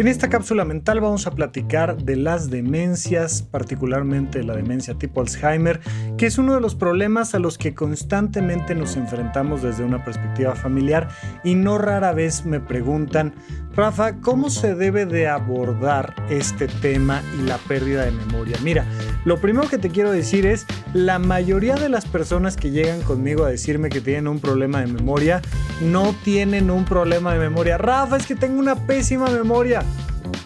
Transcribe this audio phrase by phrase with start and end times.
[0.00, 5.78] En esta cápsula mental vamos a platicar de las demencias, particularmente la demencia tipo Alzheimer,
[6.16, 10.54] que es uno de los problemas a los que constantemente nos enfrentamos desde una perspectiva
[10.54, 11.08] familiar
[11.44, 13.34] y no rara vez me preguntan,
[13.76, 18.56] Rafa, ¿cómo se debe de abordar este tema y la pérdida de memoria?
[18.64, 18.86] Mira,
[19.26, 23.44] lo primero que te quiero decir es, la mayoría de las personas que llegan conmigo
[23.44, 25.40] a decirme que tienen un problema de memoria,
[25.82, 27.78] no tienen un problema de memoria.
[27.78, 29.84] Rafa, es que tengo una pésima memoria.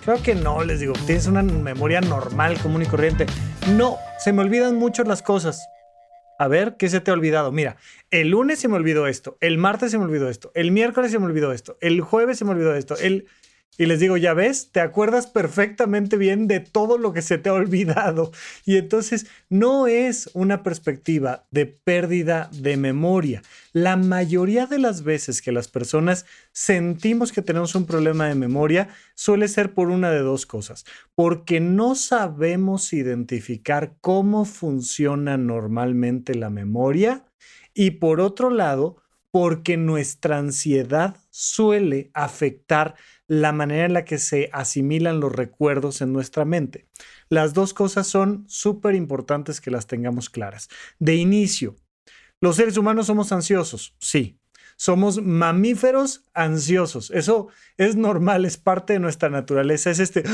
[0.04, 3.24] Creo que no, les digo, tienes una memoria normal, común y corriente.
[3.74, 5.66] No, se me olvidan mucho las cosas.
[6.38, 7.52] A ver, ¿qué se te ha olvidado?
[7.52, 7.76] Mira,
[8.10, 11.18] el lunes se me olvidó esto, el martes se me olvidó esto, el miércoles se
[11.18, 13.28] me olvidó esto, el jueves se me olvidó esto, el...
[13.76, 17.48] Y les digo, ya ves, te acuerdas perfectamente bien de todo lo que se te
[17.48, 18.30] ha olvidado.
[18.64, 23.42] Y entonces no es una perspectiva de pérdida de memoria.
[23.72, 28.88] La mayoría de las veces que las personas sentimos que tenemos un problema de memoria
[29.16, 30.84] suele ser por una de dos cosas.
[31.16, 37.24] Porque no sabemos identificar cómo funciona normalmente la memoria.
[37.74, 42.94] Y por otro lado, porque nuestra ansiedad suele afectar
[43.26, 46.86] la manera en la que se asimilan los recuerdos en nuestra mente.
[47.28, 50.68] Las dos cosas son súper importantes que las tengamos claras.
[51.00, 51.74] De inicio,
[52.40, 53.96] ¿los seres humanos somos ansiosos?
[53.98, 54.38] Sí.
[54.76, 57.10] Somos mamíferos ansiosos.
[57.10, 59.90] Eso es normal, es parte de nuestra naturaleza.
[59.90, 60.24] Es este,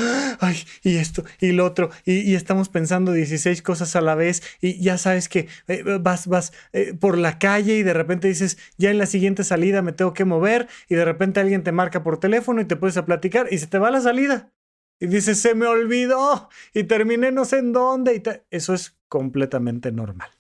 [0.41, 4.81] ay, y esto, y lo otro, y, estamos pensando 16 cosas a la vez, y
[4.81, 8.91] ya sabes que eh, vas, vas eh, por la calle y de repente dices, ya
[8.91, 12.19] en la siguiente salida me tengo que mover, y de repente alguien te marca por
[12.19, 14.53] teléfono y te puedes a platicar, y se te va la salida.
[15.01, 18.17] Y dices, se me olvidó, y terminé no sé en dónde.
[18.17, 20.31] Y Eso es completamente normal.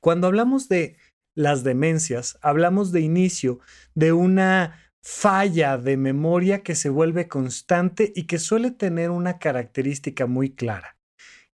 [0.00, 0.96] Cuando hablamos de
[1.38, 3.60] las demencias, hablamos de inicio
[3.94, 10.26] de una falla de memoria que se vuelve constante y que suele tener una característica
[10.26, 10.98] muy clara,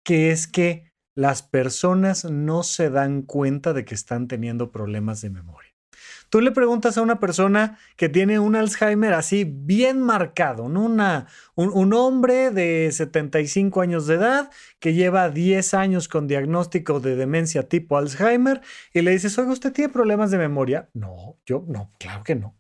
[0.03, 5.29] que es que las personas no se dan cuenta de que están teniendo problemas de
[5.29, 5.64] memoria.
[6.29, 10.85] Tú le preguntas a una persona que tiene un Alzheimer así bien marcado, ¿no?
[10.85, 17.17] Una, un, hombre de 75 años de edad que lleva 10 años con diagnóstico de
[17.17, 18.61] demencia tipo Alzheimer
[18.93, 20.89] y le dices, oiga, ¿usted tiene problemas de memoria?
[20.93, 22.57] No, yo no, claro que no.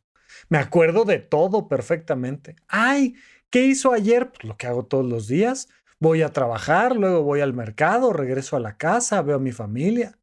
[0.48, 2.56] Me acuerdo de todo perfectamente.
[2.68, 3.14] Ay,
[3.50, 4.30] ¿qué hizo ayer?
[4.30, 5.68] Pues lo que hago todos los días.
[5.98, 10.18] Voy a trabajar, luego voy al mercado, regreso a la casa, veo a mi familia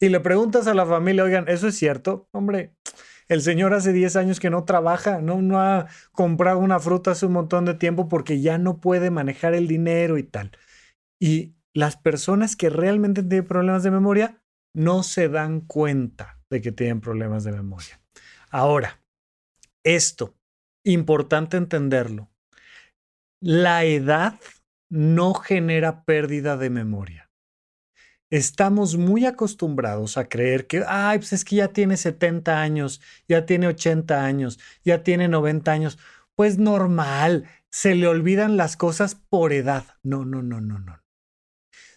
[0.00, 2.28] y le preguntas a la familia, oigan, ¿eso es cierto?
[2.32, 2.74] Hombre,
[3.28, 7.26] el señor hace 10 años que no trabaja, no, no ha comprado una fruta hace
[7.26, 10.52] un montón de tiempo porque ya no puede manejar el dinero y tal.
[11.20, 14.42] Y las personas que realmente tienen problemas de memoria
[14.74, 18.00] no se dan cuenta de que tienen problemas de memoria.
[18.50, 19.02] Ahora,
[19.84, 20.34] esto,
[20.84, 22.30] importante entenderlo,
[23.40, 24.40] la edad
[24.90, 27.27] no genera pérdida de memoria
[28.30, 33.46] estamos muy acostumbrados a creer que, ay, pues es que ya tiene 70 años, ya
[33.46, 35.98] tiene 80 años, ya tiene 90 años.
[36.34, 39.84] Pues normal, se le olvidan las cosas por edad.
[40.02, 41.02] No, no, no, no, no.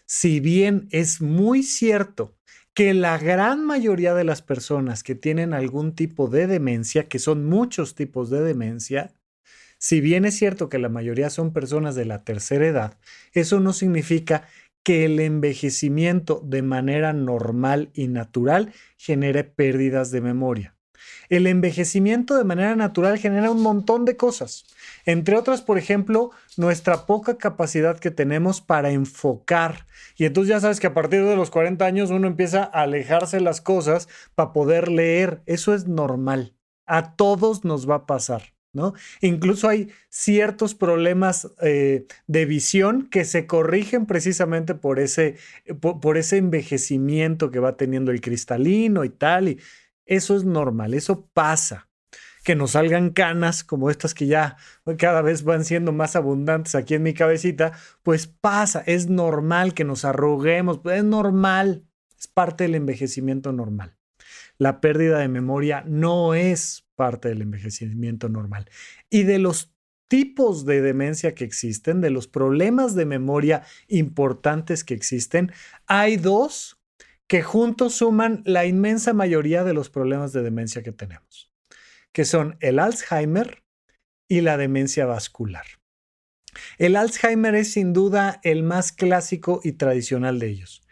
[0.06, 2.36] Si bien es muy cierto
[2.74, 7.46] que la gran mayoría de las personas que tienen algún tipo de demencia, que son
[7.46, 9.12] muchos tipos de demencia,
[9.78, 12.98] si bien es cierto que la mayoría son personas de la tercera edad,
[13.32, 14.46] eso no significa
[14.82, 20.76] que el envejecimiento de manera normal y natural genere pérdidas de memoria.
[21.28, 24.66] El envejecimiento de manera natural genera un montón de cosas,
[25.06, 29.86] entre otras, por ejemplo, nuestra poca capacidad que tenemos para enfocar.
[30.16, 33.40] Y entonces ya sabes que a partir de los 40 años uno empieza a alejarse
[33.40, 35.42] las cosas para poder leer.
[35.46, 36.54] Eso es normal.
[36.86, 38.42] A todos nos va a pasar.
[39.20, 45.36] Incluso hay ciertos problemas eh, de visión que se corrigen precisamente por ese,
[45.80, 49.48] por, ese envejecimiento que va teniendo el cristalino y tal.
[49.50, 49.60] Y
[50.06, 51.88] eso es normal, eso pasa.
[52.44, 54.56] Que nos salgan canas como estas que ya
[54.98, 57.72] cada vez van siendo más abundantes aquí en mi cabecita,
[58.02, 61.84] pues pasa, es normal que nos arruguemos, es normal,
[62.18, 63.96] es parte del envejecimiento normal.
[64.58, 68.70] La pérdida de memoria no es parte del envejecimiento normal.
[69.10, 69.72] Y de los
[70.08, 75.52] tipos de demencia que existen, de los problemas de memoria importantes que existen,
[75.86, 76.78] hay dos
[77.26, 81.50] que juntos suman la inmensa mayoría de los problemas de demencia que tenemos,
[82.12, 83.62] que son el Alzheimer
[84.28, 85.64] y la demencia vascular.
[86.76, 90.82] El Alzheimer es sin duda el más clásico y tradicional de ellos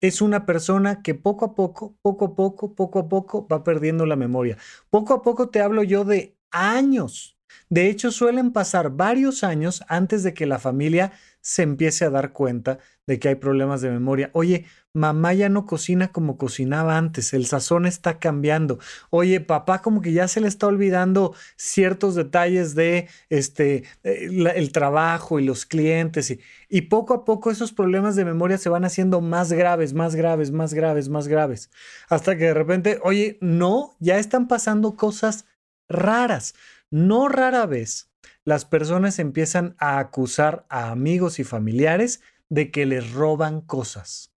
[0.00, 4.06] es una persona que poco a poco, poco a poco, poco a poco va perdiendo
[4.06, 4.58] la memoria.
[4.90, 7.39] Poco a poco te hablo yo de años.
[7.68, 12.32] De hecho, suelen pasar varios años antes de que la familia se empiece a dar
[12.32, 14.30] cuenta de que hay problemas de memoria.
[14.34, 18.78] Oye, mamá ya no cocina como cocinaba antes, el sazón está cambiando.
[19.10, 24.72] Oye, papá como que ya se le está olvidando ciertos detalles de este eh, el
[24.72, 28.84] trabajo y los clientes y, y poco a poco esos problemas de memoria se van
[28.84, 31.70] haciendo más graves, más graves, más graves, más graves,
[32.08, 35.46] hasta que de repente, oye, no, ya están pasando cosas
[35.88, 36.54] raras.
[36.90, 38.10] No rara vez
[38.44, 44.34] las personas empiezan a acusar a amigos y familiares de que les roban cosas.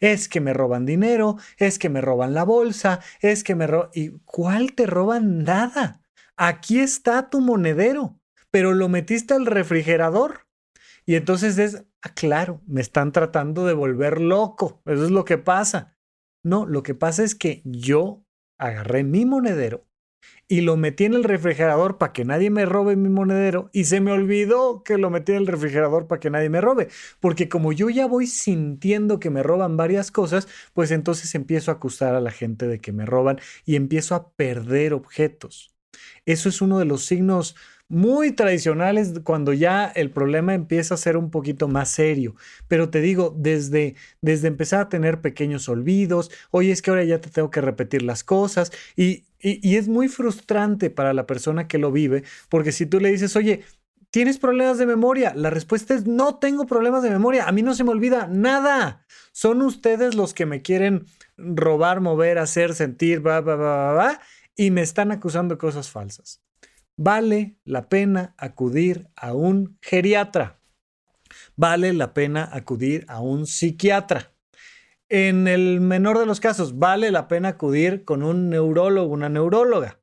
[0.00, 3.90] Es que me roban dinero, es que me roban la bolsa, es que me roban...
[3.94, 6.00] ¿Y cuál te roban nada?
[6.36, 8.18] Aquí está tu monedero,
[8.50, 10.46] pero lo metiste al refrigerador.
[11.04, 14.82] Y entonces es, ah, claro, me están tratando de volver loco.
[14.86, 15.96] Eso es lo que pasa.
[16.44, 18.24] No, lo que pasa es que yo
[18.58, 19.86] agarré mi monedero,
[20.48, 24.00] y lo metí en el refrigerador para que nadie me robe mi monedero y se
[24.00, 26.88] me olvidó que lo metí en el refrigerador para que nadie me robe,
[27.20, 31.74] porque como yo ya voy sintiendo que me roban varias cosas, pues entonces empiezo a
[31.74, 35.74] acusar a la gente de que me roban y empiezo a perder objetos.
[36.26, 37.56] Eso es uno de los signos
[37.88, 42.34] muy tradicionales cuando ya el problema empieza a ser un poquito más serio.
[42.68, 47.20] Pero te digo, desde, desde empezar a tener pequeños olvidos, oye, es que ahora ya
[47.20, 51.78] te tengo que repetir las cosas y, y, es muy frustrante para la persona que
[51.78, 53.62] lo vive, porque si tú le dices, oye,
[54.10, 55.32] ¿Tienes problemas de memoria?
[55.34, 57.48] La respuesta es no tengo problemas de memoria.
[57.48, 59.06] A mí no se me olvida nada.
[59.32, 61.06] Son ustedes los que me quieren
[61.38, 64.20] robar, mover, hacer, sentir, va, va, va, va,
[64.54, 66.42] y me están acusando de cosas falsas
[66.96, 70.60] vale la pena acudir a un geriatra.
[71.56, 74.32] Vale la pena acudir a un psiquiatra.
[75.08, 80.00] En el menor de los casos, vale la pena acudir con un neurólogo, una neuróloga.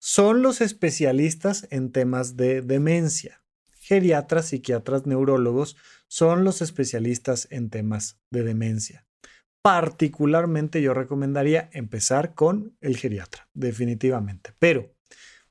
[0.00, 3.44] Son los especialistas en temas de demencia.
[3.78, 5.76] Geriatras, psiquiatras, neurólogos
[6.08, 9.06] son los especialistas en temas de demencia.
[9.62, 14.50] Particularmente yo recomendaría empezar con el geriatra, definitivamente.
[14.58, 14.92] Pero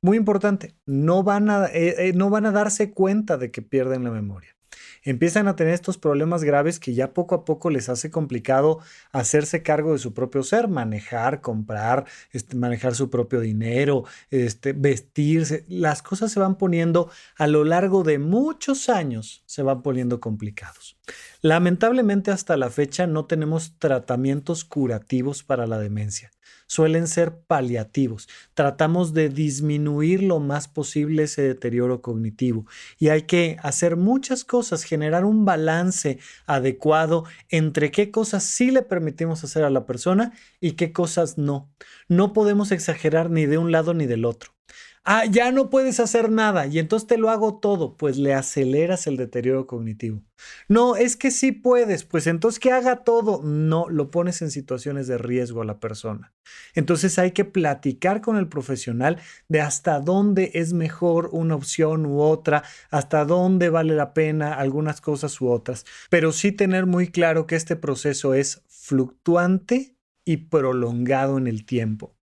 [0.01, 4.03] muy importante, no van, a, eh, eh, no van a darse cuenta de que pierden
[4.03, 4.55] la memoria.
[5.03, 8.79] Empiezan a tener estos problemas graves que ya poco a poco les hace complicado
[9.11, 15.65] hacerse cargo de su propio ser, manejar, comprar, este, manejar su propio dinero, este, vestirse.
[15.67, 20.97] Las cosas se van poniendo a lo largo de muchos años, se van poniendo complicados.
[21.41, 26.31] Lamentablemente hasta la fecha no tenemos tratamientos curativos para la demencia
[26.71, 28.29] suelen ser paliativos.
[28.53, 32.65] Tratamos de disminuir lo más posible ese deterioro cognitivo
[32.97, 38.83] y hay que hacer muchas cosas, generar un balance adecuado entre qué cosas sí le
[38.83, 41.69] permitimos hacer a la persona y qué cosas no.
[42.07, 44.53] No podemos exagerar ni de un lado ni del otro.
[45.03, 49.07] Ah, ya no puedes hacer nada y entonces te lo hago todo, pues le aceleras
[49.07, 50.21] el deterioro cognitivo.
[50.67, 53.41] No, es que sí puedes, pues entonces que haga todo.
[53.43, 56.35] No, lo pones en situaciones de riesgo a la persona.
[56.75, 62.21] Entonces hay que platicar con el profesional de hasta dónde es mejor una opción u
[62.21, 67.47] otra, hasta dónde vale la pena algunas cosas u otras, pero sí tener muy claro
[67.47, 72.15] que este proceso es fluctuante y prolongado en el tiempo.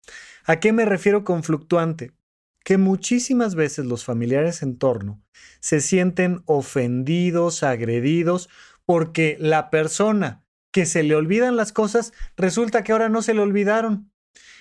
[0.44, 2.12] ¿A qué me refiero con fluctuante?
[2.66, 5.22] Que muchísimas veces los familiares en torno
[5.60, 8.48] se sienten ofendidos, agredidos,
[8.84, 13.40] porque la persona que se le olvidan las cosas resulta que ahora no se le
[13.40, 14.10] olvidaron.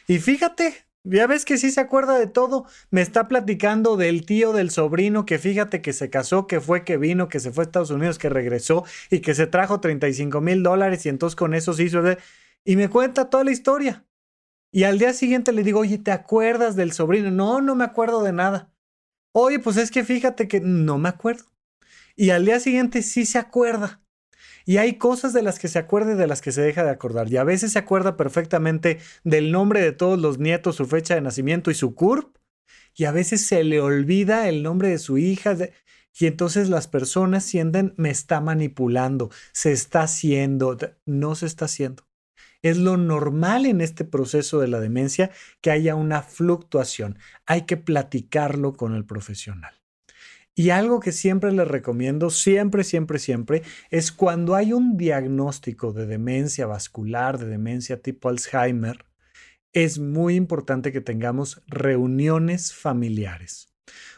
[0.08, 2.68] Y fíjate, ya ves que sí se acuerda de todo.
[2.92, 6.98] Me está platicando del tío, del sobrino, que fíjate que se casó, que fue, que
[6.98, 10.62] vino, que se fue a Estados Unidos, que regresó y que se trajo 35 mil
[10.62, 12.04] dólares y entonces con eso se hizo.
[12.66, 14.06] Y me cuenta toda la historia.
[14.76, 17.32] Y al día siguiente le digo, oye, ¿te acuerdas del sobrino?
[17.32, 18.74] No, no me acuerdo de nada.
[19.32, 21.46] Oye, pues es que fíjate que no me acuerdo.
[22.18, 24.04] Y al día siguiente sí se acuerda.
[24.66, 26.90] Y hay cosas de las que se acuerda y de las que se deja de
[26.90, 27.32] acordar.
[27.32, 31.22] Y a veces se acuerda perfectamente del nombre de todos los nietos, su fecha de
[31.22, 32.36] nacimiento y su CURP.
[32.96, 35.56] Y a veces se le olvida el nombre de su hija.
[36.20, 42.04] Y entonces las personas sienten, me está manipulando, se está haciendo, no se está haciendo.
[42.66, 45.30] Es lo normal en este proceso de la demencia
[45.62, 47.20] que haya una fluctuación.
[47.46, 49.76] Hay que platicarlo con el profesional.
[50.56, 56.08] Y algo que siempre les recomiendo, siempre, siempre, siempre, es cuando hay un diagnóstico de
[56.08, 59.06] demencia vascular, de demencia tipo Alzheimer,
[59.72, 63.68] es muy importante que tengamos reuniones familiares.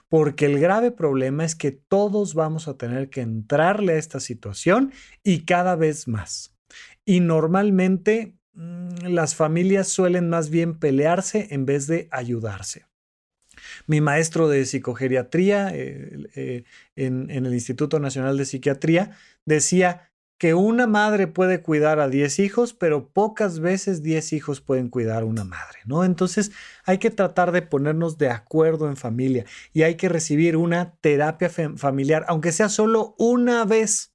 [0.07, 4.93] Porque el grave problema es que todos vamos a tener que entrarle a esta situación
[5.21, 6.53] y cada vez más.
[7.03, 12.85] Y normalmente las familias suelen más bien pelearse en vez de ayudarse.
[13.85, 16.63] Mi maestro de psicogeriatría eh, eh,
[16.95, 19.11] en, el Instituto Nacional de Psiquiatría
[19.45, 24.89] decía que una madre puede cuidar a 10 hijos, pero pocas veces 10 hijos pueden
[24.89, 26.03] cuidar a una madre, ¿no?
[26.03, 26.51] Entonces
[26.85, 31.49] hay que tratar de ponernos de acuerdo en familia y hay que recibir una terapia
[31.49, 34.13] familiar, aunque sea solo una vez,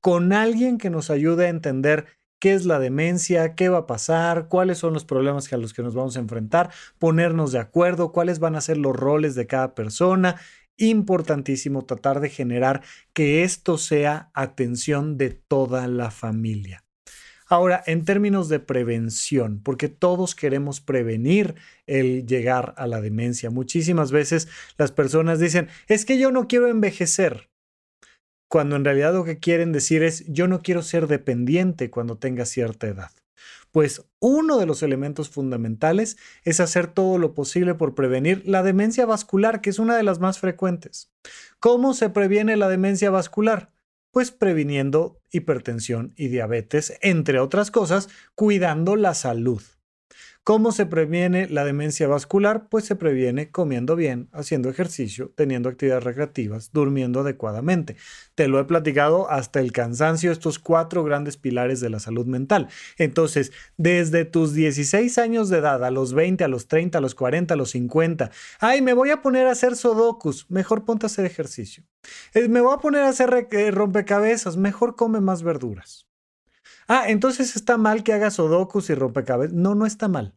[0.00, 2.06] con alguien que nos ayude a entender
[2.42, 5.84] qué es la demencia, qué va a pasar, cuáles son los problemas a los que
[5.84, 9.76] nos vamos a enfrentar, ponernos de acuerdo, cuáles van a ser los roles de cada
[9.76, 10.40] persona.
[10.76, 12.82] Importantísimo tratar de generar
[13.12, 16.82] que esto sea atención de toda la familia.
[17.46, 21.54] Ahora, en términos de prevención, porque todos queremos prevenir
[21.86, 23.50] el llegar a la demencia.
[23.50, 27.51] Muchísimas veces las personas dicen, es que yo no quiero envejecer
[28.52, 32.44] cuando en realidad lo que quieren decir es yo no quiero ser dependiente cuando tenga
[32.44, 33.10] cierta edad.
[33.70, 39.06] Pues uno de los elementos fundamentales es hacer todo lo posible por prevenir la demencia
[39.06, 41.10] vascular, que es una de las más frecuentes.
[41.60, 43.72] ¿Cómo se previene la demencia vascular?
[44.10, 49.62] Pues previniendo hipertensión y diabetes, entre otras cosas, cuidando la salud.
[50.44, 52.66] ¿Cómo se previene la demencia vascular?
[52.68, 57.94] Pues se previene comiendo bien, haciendo ejercicio, teniendo actividades recreativas, durmiendo adecuadamente.
[58.34, 62.66] Te lo he platicado hasta el cansancio, estos cuatro grandes pilares de la salud mental.
[62.98, 67.14] Entonces, desde tus 16 años de edad, a los 20, a los 30, a los
[67.14, 71.08] 40, a los 50, ay, me voy a poner a hacer sudokus, mejor ponte a
[71.08, 71.84] hacer ejercicio.
[72.34, 76.08] Eh, me voy a poner a hacer eh, rompecabezas, mejor come más verduras.
[76.94, 79.54] Ah, entonces está mal que hagas sudokus y rompecabezas.
[79.54, 80.36] No, no está mal.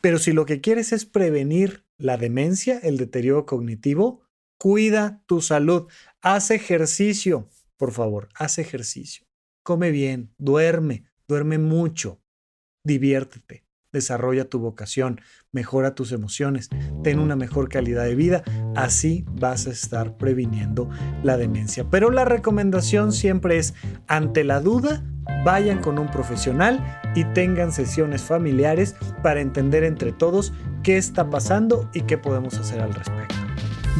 [0.00, 4.20] Pero si lo que quieres es prevenir la demencia, el deterioro cognitivo,
[4.58, 5.86] cuida tu salud.
[6.20, 9.28] Haz ejercicio, por favor, haz ejercicio.
[9.62, 12.20] Come bien, duerme, duerme mucho,
[12.84, 15.20] diviértete, desarrolla tu vocación,
[15.52, 16.68] mejora tus emociones,
[17.02, 18.42] ten una mejor calidad de vida,
[18.74, 20.88] así vas a estar previniendo
[21.22, 21.84] la demencia.
[21.90, 23.74] Pero la recomendación siempre es,
[24.06, 25.04] ante la duda,
[25.44, 31.90] vayan con un profesional y tengan sesiones familiares para entender entre todos qué está pasando
[31.92, 33.34] y qué podemos hacer al respecto.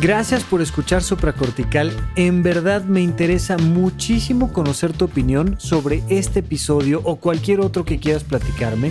[0.01, 1.93] Gracias por escuchar Supracortical.
[2.17, 8.01] En verdad me interesa muchísimo conocer tu opinión sobre este episodio o cualquier otro que
[8.01, 8.91] quieras platicarme.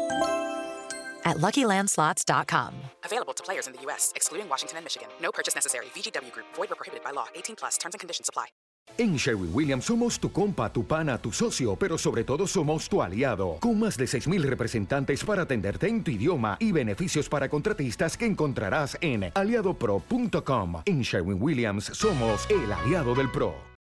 [1.25, 2.73] at LuckyLandSlots.com.
[3.05, 5.09] Available to players in the U.S., excluding Washington and Michigan.
[5.21, 5.85] No purchase necessary.
[5.95, 6.47] VGW Group.
[6.55, 7.27] Void where prohibited by law.
[7.35, 7.77] 18 plus.
[7.77, 8.47] Terms and conditions apply.
[8.97, 13.01] En Sherwin Williams somos tu compa, tu pana, tu socio, pero sobre todo somos tu
[13.01, 13.57] aliado.
[13.59, 18.25] Con más de 6.000 representantes para atenderte en tu idioma y beneficios para contratistas que
[18.25, 20.81] encontrarás en aliadopro.com.
[20.85, 23.70] En Sherwin Williams somos el aliado del PRO.